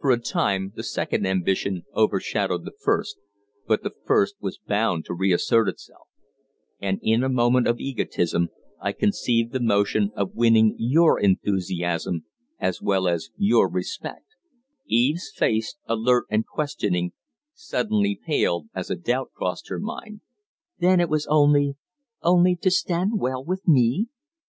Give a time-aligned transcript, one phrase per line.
[0.00, 3.18] For a time the second ambition overshadowed the first,
[3.66, 6.06] but the first was bound to reassert itself;
[6.80, 8.50] and in a moment of egotism
[8.80, 12.24] I conceived the notion of winning your enthusiasm
[12.60, 14.26] as well as your respect"
[14.86, 17.10] Eve's face, alert and questioning,
[17.52, 20.20] suddenly paled as a doubt crossed her mind.
[20.78, 21.74] "Then it was only
[22.22, 24.06] only to stand well with me?"